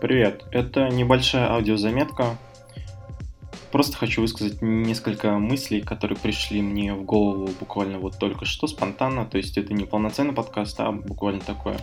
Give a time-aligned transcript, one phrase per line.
[0.00, 2.38] Привет, это небольшая аудиозаметка.
[3.70, 9.26] Просто хочу высказать несколько мыслей, которые пришли мне в голову буквально вот только что, спонтанно.
[9.26, 11.76] То есть это не полноценный подкаст, а буквально такое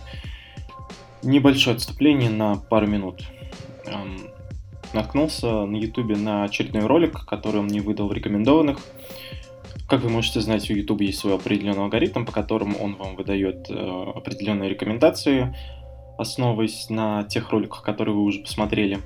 [1.22, 3.22] небольшое отступление на пару минут.
[3.86, 4.18] Эм,
[4.92, 8.80] наткнулся на ютубе на очередной ролик, который он мне выдал в рекомендованных.
[9.88, 13.70] Как вы можете знать, у YouTube есть свой определенный алгоритм, по которому он вам выдает
[13.70, 13.74] э,
[14.14, 15.54] определенные рекомендации,
[16.18, 19.00] основываясь на тех роликах, которые вы уже посмотрели.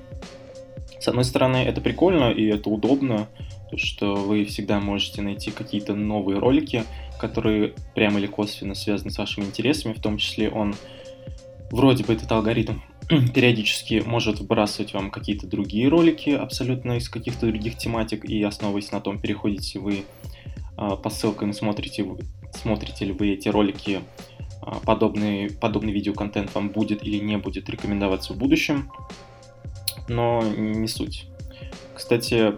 [0.99, 3.27] С одной стороны, это прикольно и это удобно,
[3.69, 6.83] то что вы всегда можете найти какие-то новые ролики,
[7.19, 10.75] которые прямо или косвенно связаны с вашими интересами, в том числе он,
[11.71, 12.79] вроде бы этот алгоритм,
[13.33, 19.01] периодически может выбрасывать вам какие-то другие ролики абсолютно из каких-то других тематик, и основываясь на
[19.01, 20.05] том, переходите вы
[20.77, 22.05] а, по ссылкам смотрите,
[22.51, 24.01] смотрите ли вы эти ролики
[24.85, 28.91] подобный, подобный видеоконтент вам будет или не будет рекомендоваться в будущем,
[30.07, 31.27] но не суть.
[31.95, 32.53] Кстати,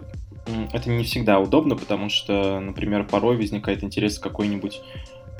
[0.72, 4.80] это не всегда удобно, потому что, например, порой возникает интерес в какой-нибудь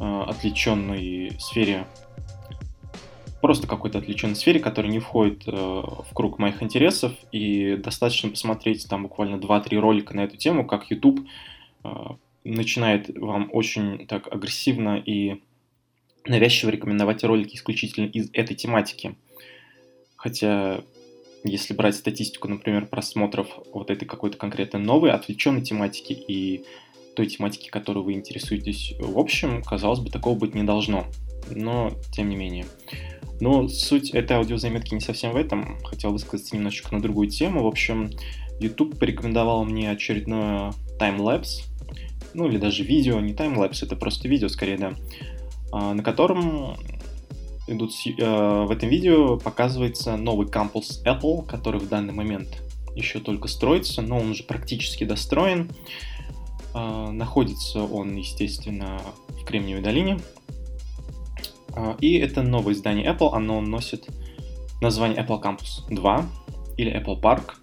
[0.01, 1.87] э, отвлеченной сфере,
[3.41, 8.89] просто какой-то отвлеченной сфере, которая не входит э, в круг моих интересов, и достаточно посмотреть
[8.89, 11.21] там буквально 2-3 ролика на эту тему, как YouTube
[11.85, 11.89] э,
[12.45, 15.41] начинает вам очень так агрессивно и
[16.27, 19.17] навязчиво рекомендовать ролики исключительно из этой тематики.
[20.17, 20.83] Хотя,
[21.45, 26.65] если брать статистику, например, просмотров вот этой какой-то конкретной новой, отвлеченной тематики и
[27.15, 31.07] той тематики, которой вы интересуетесь в общем, казалось бы, такого быть не должно.
[31.51, 32.67] Но, тем не менее.
[33.41, 35.79] Но суть этой аудиозаметки не совсем в этом.
[35.85, 37.63] Хотел высказаться немножечко на другую тему.
[37.63, 38.11] В общем,
[38.61, 41.65] YouTube порекомендовал мне очередное таймлапс,
[42.35, 44.95] ну или даже видео, не таймлапс, это просто видео скорее, да,
[45.73, 46.77] на котором
[47.67, 52.63] идут э, в этом видео показывается новый кампус Apple, который в данный момент
[52.95, 55.71] еще только строится, но он уже практически достроен.
[56.73, 60.19] А, находится он, естественно, в Кремниевой долине.
[61.75, 64.09] А, и это новое здание Apple, оно носит
[64.81, 66.27] название Apple Campus 2
[66.77, 67.55] или Apple Park.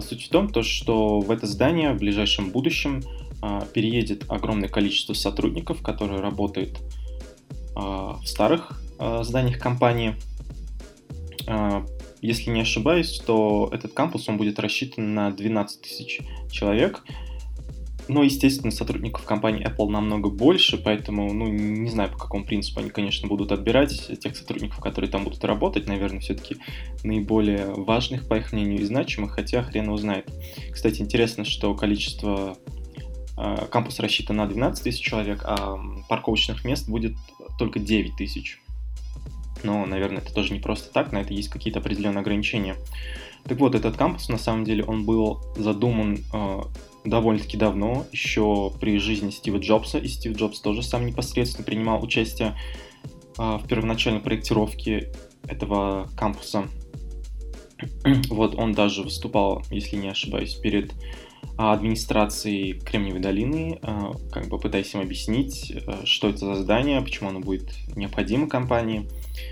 [0.00, 3.19] Суть в том, то, что в это здание в ближайшем будущем а,
[3.72, 6.78] переедет огромное количество сотрудников, которые работают
[7.74, 10.14] а, в старых а, зданиях компании.
[12.20, 16.20] Если не ошибаюсь, то этот кампус он будет рассчитан на 12 тысяч
[16.50, 17.02] человек.
[18.08, 22.90] Но, естественно, сотрудников компании Apple намного больше, поэтому, ну, не знаю, по какому принципу они,
[22.90, 25.86] конечно, будут отбирать тех сотрудников, которые там будут работать.
[25.86, 26.56] Наверное, все-таки
[27.04, 30.28] наиболее важных, по их мнению, и значимых, хотя хрен его знает.
[30.72, 32.56] Кстати, интересно, что количество
[33.70, 35.78] кампус рассчитан на 12 тысяч человек, а
[36.08, 37.16] парковочных мест будет
[37.58, 38.60] только 9 тысяч.
[39.62, 42.76] Но, наверное, это тоже не просто так, на это есть какие-то определенные ограничения.
[43.44, 46.60] Так вот, этот кампус, на самом деле, он был задуман э,
[47.04, 52.54] довольно-таки давно, еще при жизни Стива Джобса, и Стив Джобс тоже сам непосредственно принимал участие
[53.38, 55.12] э, в первоначальной проектировке
[55.46, 56.68] этого кампуса.
[58.28, 60.92] Вот, он даже выступал, если не ошибаюсь, перед
[61.56, 67.28] администрации Кремниевой долины, э, как бы пытаясь им объяснить, э, что это за здание, почему
[67.28, 69.08] оно будет необходимо компании.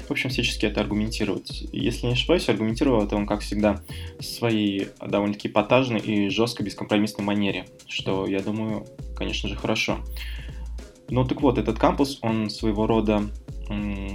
[0.07, 1.65] В общем, всячески это аргументировать.
[1.73, 3.83] Если не ошибаюсь, аргументировал это он, как всегда,
[4.19, 9.99] в своей довольно-таки эпатажной и жестко бескомпромиссной манере, что, я думаю, конечно же, хорошо.
[11.11, 13.23] Ну так вот, этот кампус, он своего рода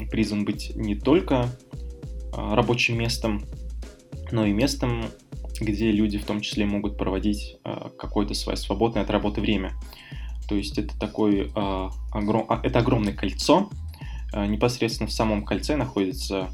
[0.09, 1.47] призван быть не только
[2.35, 3.45] рабочим местом,
[4.31, 5.05] но и местом
[5.63, 9.73] где люди в том числе могут проводить э, какое-то свое свободное от работы время.
[10.47, 12.45] То есть это такой э, огром...
[12.49, 13.69] А, это огромное кольцо.
[14.33, 16.49] Э, непосредственно в самом кольце находятся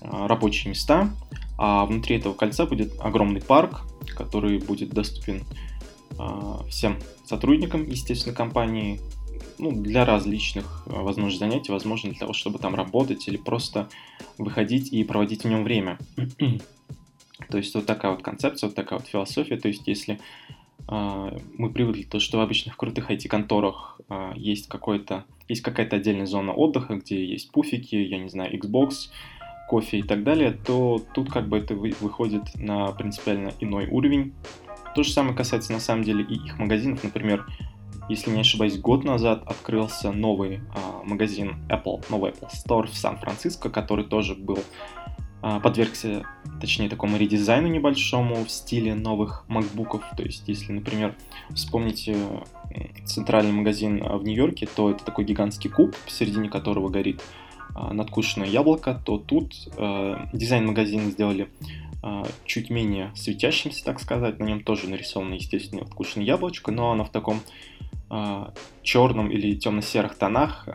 [0.00, 1.14] рабочие места,
[1.56, 5.44] а внутри этого кольца будет огромный парк, который будет доступен
[6.68, 9.00] всем сотрудникам, естественно, компании,
[9.58, 13.88] ну, для различных возможных занятий, возможно, для того, чтобы там работать или просто
[14.36, 15.98] выходить и проводить в нем время.
[17.48, 19.56] То есть вот такая вот концепция, вот такая вот философия.
[19.56, 20.20] То есть если
[20.88, 26.26] э, мы привыкли то, что в обычных крутых IT-конторах э, есть какой-то есть какая-то отдельная
[26.26, 29.10] зона отдыха, где есть пуфики, я не знаю, Xbox,
[29.68, 34.32] кофе и так далее, то тут как бы это выходит на принципиально иной уровень.
[34.94, 37.02] То же самое касается на самом деле и их магазинов.
[37.02, 37.46] Например,
[38.08, 43.70] если не ошибаюсь, год назад открылся новый а, магазин Apple, новый Apple Store в Сан-Франциско,
[43.70, 45.13] который тоже был а,
[45.62, 46.24] подвергся,
[46.60, 50.02] точнее, такому редизайну небольшому в стиле новых макбуков.
[50.16, 51.14] То есть, если, например,
[51.50, 52.16] вспомните
[53.04, 57.22] центральный магазин в Нью-Йорке, то это такой гигантский куб, посередине которого горит
[57.74, 59.54] надкушенное яблоко, то тут
[60.32, 61.48] дизайн магазина сделали
[62.46, 64.38] чуть менее светящимся, так сказать.
[64.38, 67.40] На нем тоже нарисовано, естественно, надкушенное яблочко, но оно в таком
[68.82, 70.68] черном или темно-серых тонах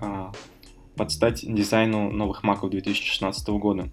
[0.95, 3.89] под стать дизайну новых маков 2016 года.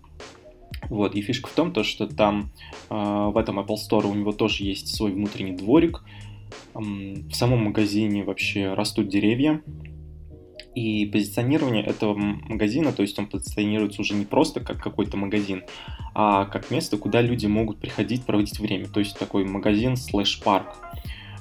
[0.89, 2.51] Вот, и фишка в том, то, что там
[2.91, 6.03] э, в этом Apple Store у него тоже есть свой внутренний дворик.
[6.75, 9.63] В самом магазине вообще растут деревья.
[10.75, 15.65] И позиционирование этого магазина, то есть он позиционируется уже не просто как какой-то магазин,
[16.15, 18.87] а как место, куда люди могут приходить, проводить время.
[18.87, 20.77] То есть такой магазин слэш-парк.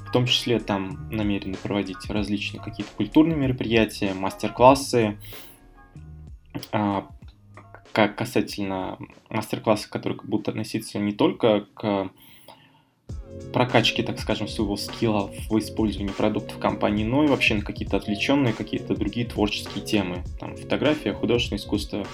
[0.08, 5.18] В том числе там намерены проводить различные какие-то культурные мероприятия, мастер-классы,
[6.72, 7.10] а,
[7.96, 9.00] как касательно
[9.30, 12.12] мастер-классов, которые будут относиться не только к
[13.54, 18.52] прокачке, так скажем, своего скилла в использовании продуктов компании, но и вообще на какие-то отвлеченные,
[18.52, 20.26] какие-то другие творческие темы.
[20.42, 22.06] Там фотография, художественное искусство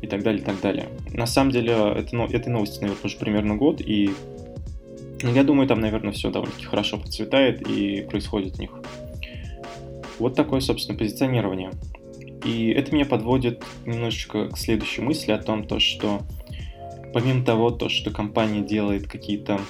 [0.00, 0.88] и так далее, и так далее.
[1.10, 4.12] На самом деле, это, ну, этой новости, наверное, уже примерно год, и
[5.22, 8.70] я думаю, там, наверное, все довольно-таки хорошо процветает и происходит у них.
[10.18, 11.72] Вот такое, собственно, позиционирование.
[12.44, 16.22] И это меня подводит немножечко к следующей мысли о том, то, что
[17.12, 19.60] помимо того, то, что компания делает какие-то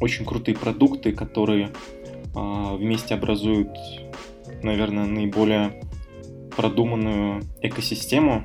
[0.00, 1.70] очень крутые продукты, которые
[2.34, 3.70] э, вместе образуют,
[4.62, 5.80] наверное, наиболее
[6.56, 8.44] продуманную экосистему,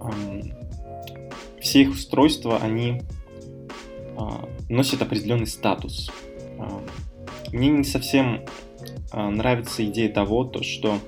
[0.00, 0.40] э,
[1.60, 3.02] все их устройства, они
[4.18, 4.20] э,
[4.68, 6.10] носят определенный статус.
[6.58, 6.80] Э,
[7.52, 8.44] мне не совсем
[9.12, 10.98] э, нравится идея того, то, что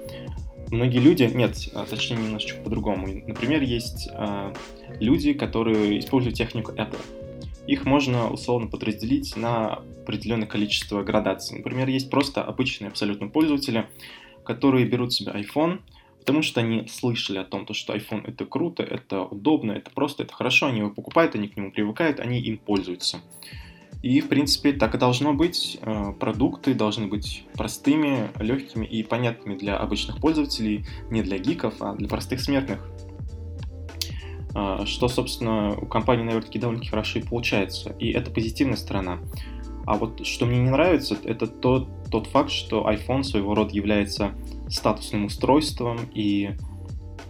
[0.72, 3.06] многие люди, нет, а, точнее немножечко по-другому.
[3.26, 4.54] Например, есть э,
[4.98, 7.00] люди, которые используют технику Apple.
[7.66, 11.58] Их можно условно подразделить на определенное количество градаций.
[11.58, 13.86] Например, есть просто обычные абсолютно пользователи,
[14.44, 15.80] которые берут себе iPhone,
[16.18, 20.32] потому что они слышали о том, что iPhone это круто, это удобно, это просто, это
[20.32, 23.20] хорошо, они его покупают, они к нему привыкают, они им пользуются.
[24.02, 25.78] И, в принципе, так и должно быть.
[25.82, 31.94] Э, продукты должны быть простыми, легкими и понятными для обычных пользователей, не для гиков, а
[31.94, 32.90] для простых смертных.
[34.54, 37.94] Э, что, собственно, у компании, наверное, таки довольно-таки хорошо и получается.
[38.00, 39.20] И это позитивная сторона.
[39.86, 44.32] А вот что мне не нравится, это тот, тот факт, что iPhone своего рода является
[44.68, 46.52] статусным устройством, и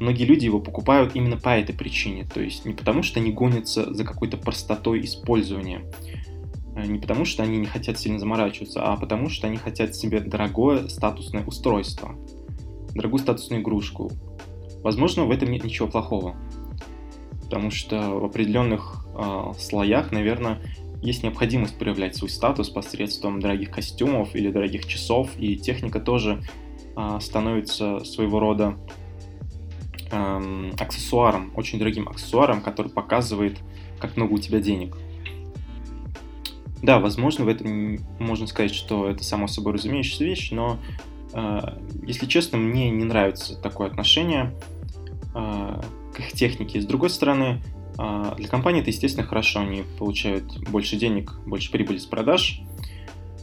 [0.01, 2.25] многие люди его покупают именно по этой причине.
[2.25, 5.83] То есть не потому, что они гонятся за какой-то простотой использования,
[6.75, 10.89] не потому, что они не хотят сильно заморачиваться, а потому, что они хотят себе дорогое
[10.89, 12.17] статусное устройство,
[12.95, 14.11] дорогую статусную игрушку.
[14.83, 16.37] Возможно, в этом нет ничего плохого,
[17.45, 20.61] потому что в определенных э, слоях, наверное,
[21.03, 26.43] есть необходимость проявлять свой статус посредством дорогих костюмов или дорогих часов, и техника тоже
[26.97, 28.77] э, становится своего рода
[30.11, 33.59] э, аксессуаром, очень дорогим аксессуаром, который показывает,
[33.99, 34.97] как много у тебя денег.
[36.82, 40.79] Да, возможно, в этом можно сказать, что это само собой разумеющаяся вещь, но,
[41.32, 41.61] э,
[42.05, 44.52] если честно, мне не нравится такое отношение
[45.34, 45.81] э,
[46.12, 46.81] к их технике.
[46.81, 47.62] С другой стороны,
[47.99, 52.61] э, для компании это, естественно, хорошо, они получают больше денег, больше прибыли с продаж,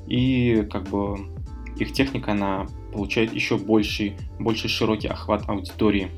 [0.06, 1.30] и как бы
[1.77, 6.12] их техника, она получает еще больший, больше широкий охват аудитории,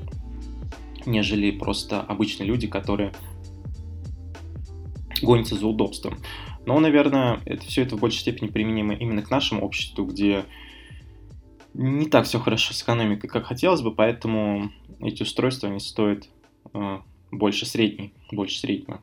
[1.05, 3.13] нежели просто обычные люди, которые
[5.21, 6.17] гонятся за удобством.
[6.65, 10.45] Но, наверное, это все это в большей степени применимо именно к нашему обществу, где
[11.73, 16.29] не так все хорошо с экономикой, как хотелось бы, поэтому эти устройства они стоят
[16.73, 16.99] э,
[17.31, 19.01] больше средней, больше среднего.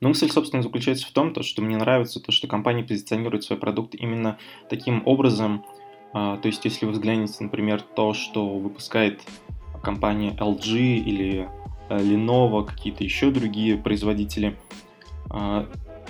[0.00, 3.58] Но мысль, собственно, заключается в том, то, что мне нравится то, что компания позиционирует свой
[3.58, 5.64] продукт именно таким образом.
[6.14, 9.22] Э, то есть, если вы взглянете, например, то, что выпускает
[9.82, 11.48] компания LG или
[11.90, 14.56] э, Lenovo, какие-то еще другие производители–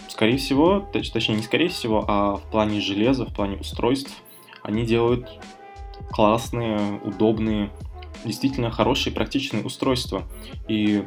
[0.09, 4.23] скорее всего, точ, точнее не скорее всего, а в плане железа, в плане устройств,
[4.63, 5.29] они делают
[6.11, 7.71] классные, удобные,
[8.25, 10.25] действительно хорошие, практичные устройства.
[10.69, 11.05] И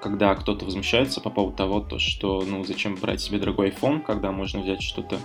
[0.00, 4.32] когда кто-то возмущается по поводу того, то, что ну зачем брать себе дорогой iPhone, когда
[4.32, 5.18] можно взять что-то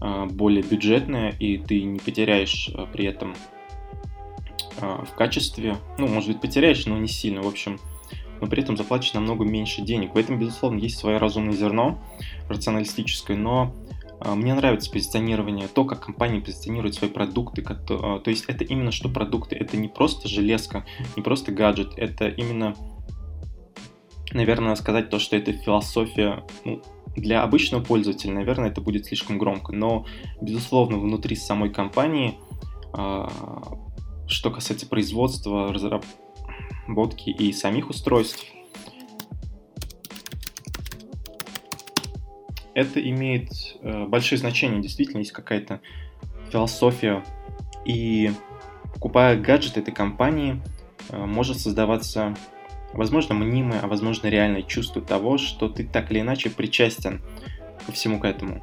[0.00, 3.36] э, более бюджетное, и ты не потеряешь э, при этом
[4.80, 7.42] э, в качестве, ну, может быть, потеряешь, но не сильно.
[7.42, 7.78] В общем,
[8.40, 10.14] но при этом заплатишь намного меньше денег.
[10.14, 12.02] В этом, безусловно, есть свое разумное зерно,
[12.48, 13.74] рационалистическое, но
[14.20, 17.64] а, мне нравится позиционирование, то, как компания позиционирует свои продукты.
[17.90, 20.84] А, то есть это именно что продукты, это не просто железка,
[21.16, 22.74] не просто гаджет, это именно,
[24.32, 26.82] наверное, сказать то, что это философия, ну,
[27.16, 30.04] для обычного пользователя, наверное, это будет слишком громко, но,
[30.40, 32.38] безусловно, внутри самой компании
[32.92, 33.30] а,
[34.28, 36.25] что касается производства, разработки
[37.30, 38.44] и самих устройств,
[42.76, 43.48] это имеет
[43.80, 44.82] э, большое значение.
[44.82, 45.80] Действительно, есть какая-то
[46.50, 47.24] философия.
[47.86, 48.30] И
[48.92, 50.60] покупая гаджет этой компании,
[51.08, 52.36] э, может создаваться,
[52.92, 57.22] возможно, мнимое, а возможно, реальное чувство того, что ты так или иначе причастен
[57.86, 58.62] ко всему к этому.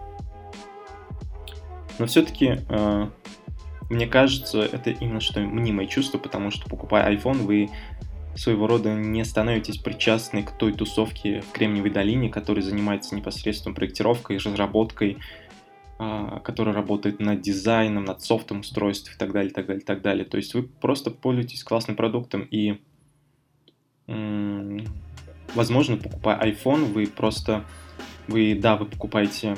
[1.97, 3.07] Но все-таки, э,
[3.89, 7.71] мне кажется, это именно что мнимое чувство, потому что покупая iPhone, вы
[8.35, 14.37] своего рода не становитесь причастны к той тусовке в Кремниевой долине, которая занимается непосредственно проектировкой,
[14.37, 15.17] разработкой,
[15.99, 20.25] а, которая работает над дизайном, над софтом устройств и так далее, так далее, так далее.
[20.25, 22.79] То есть вы просто пользуетесь классным продуктом и,
[25.55, 27.63] возможно, покупая iPhone, вы просто,
[28.27, 29.57] вы, да, вы покупаете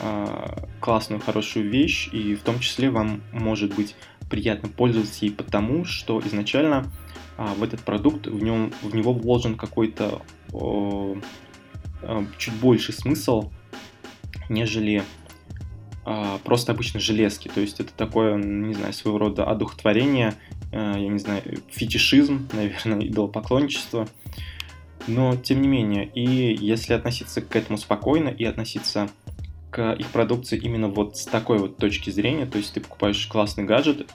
[0.00, 3.94] а, классную, хорошую вещь, и в том числе вам может быть
[4.28, 6.90] приятно пользоваться ей потому, что изначально
[7.38, 10.20] а, в этот продукт, в, нем, в него вложен какой-то
[12.38, 13.50] чуть больший смысл,
[14.48, 15.02] нежели
[16.10, 17.48] а, просто обычно железки.
[17.48, 20.34] То есть это такое, не знаю, своего рода одухотворение,
[20.72, 24.08] а, я не знаю, фетишизм, наверное, идолопоклонничество.
[25.06, 29.10] Но тем не менее, и если относиться к этому спокойно и относиться
[29.70, 33.64] к их продукции именно вот с такой вот точки зрения, то есть ты покупаешь классный
[33.64, 34.10] гаджет,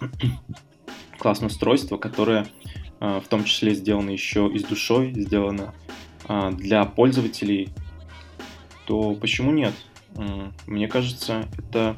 [1.20, 2.63] классное устройство, которое а,
[3.00, 5.74] в том числе сделано еще и с душой, сделано
[6.26, 7.70] а, для пользователей,
[8.86, 9.74] то почему нет?
[10.68, 11.98] Мне кажется, это,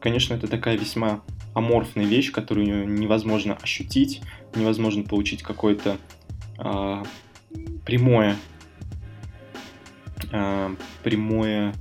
[0.00, 1.22] конечно, это такая весьма
[1.54, 4.22] аморфная вещь, которую невозможно ощутить,
[4.54, 5.98] невозможно получить какое-то
[6.58, 7.04] а,
[7.84, 8.36] прямое,
[10.32, 11.74] а, прямое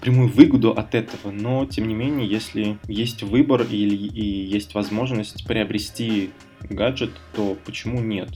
[0.00, 5.46] прямую выгоду от этого, но тем не менее, если есть выбор или и есть возможность
[5.46, 6.30] приобрести
[6.70, 8.30] гаджет, то почему нет?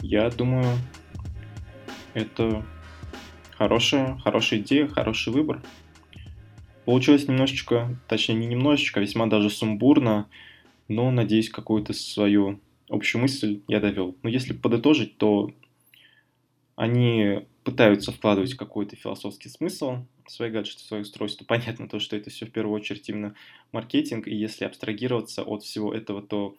[0.00, 0.78] Я думаю,
[2.14, 2.64] это
[3.56, 5.62] хорошая, хорошая идея, хороший выбор.
[6.84, 10.28] Получилось немножечко, точнее не немножечко, а весьма даже сумбурно,
[10.88, 14.16] но, надеюсь, какую-то свою общую мысль я довел.
[14.22, 15.52] Но если подытожить, то
[16.74, 21.44] они пытаются вкладывать какой-то философский смысл в свои гаджеты, в свои устройства.
[21.48, 23.34] Понятно то, что это все в первую очередь именно
[23.72, 26.56] маркетинг, и если абстрагироваться от всего этого, то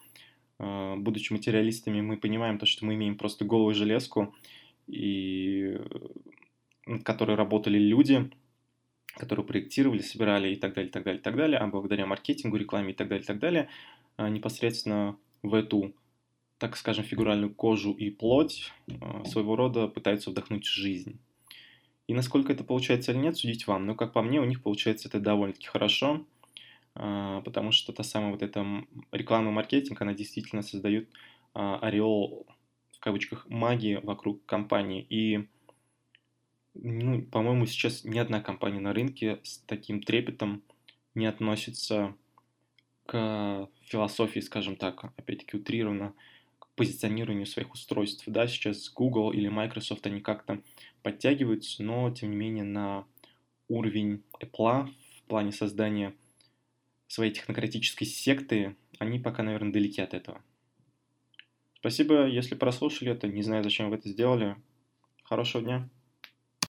[0.98, 4.36] будучи материалистами, мы понимаем то, что мы имеем просто голую железку,
[4.88, 5.80] и
[6.86, 8.30] над которой работали люди,
[9.15, 12.96] которые проектировали, собирали и так далее, так далее, так далее, а благодаря маркетингу, рекламе и
[12.96, 13.70] так далее, так далее,
[14.18, 15.94] а, непосредственно в эту,
[16.58, 21.20] так скажем, фигуральную кожу и плоть а, своего рода пытаются вдохнуть жизнь.
[22.08, 23.86] И насколько это получается или нет, судить вам.
[23.86, 26.25] Но, как по мне, у них получается это довольно-таки хорошо.
[26.95, 28.65] А, потому что та самая вот эта
[29.12, 31.10] реклама и маркетинг, она действительно создает
[31.53, 32.48] а, ореол,
[32.91, 35.05] в кавычках, магии вокруг компании.
[35.10, 35.48] И,
[36.74, 40.63] ну, по-моему, сейчас ни одна компания на рынке с таким трепетом
[41.15, 42.15] не относится
[43.05, 46.13] к философии, скажем так, опять-таки утрированно,
[46.60, 48.24] к позиционированию своих устройств.
[48.27, 50.62] Да, сейчас Google или Microsoft, они как-то
[51.03, 53.05] подтягиваются, но, тем не менее, на
[53.67, 56.13] уровень Apple в плане создания
[57.12, 60.41] своей технократической секты, они пока, наверное, далеки от этого.
[61.74, 63.27] Спасибо, если прослушали это.
[63.27, 64.56] Не знаю, зачем вы это сделали.
[65.24, 65.89] Хорошего дня.